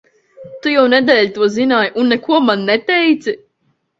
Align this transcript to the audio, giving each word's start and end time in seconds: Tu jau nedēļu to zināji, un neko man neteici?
Tu 0.61 0.71
jau 0.75 0.85
nedēļu 0.93 1.33
to 1.35 1.49
zināji, 1.57 1.91
un 2.03 2.09
neko 2.13 2.39
man 2.47 2.65
neteici? 2.71 3.37